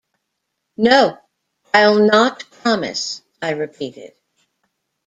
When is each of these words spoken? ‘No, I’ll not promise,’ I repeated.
‘No, 0.77 1.19
I’ll 1.75 1.99
not 2.03 2.39
promise,’ 2.49 3.21
I 3.39 3.51
repeated. 3.51 4.13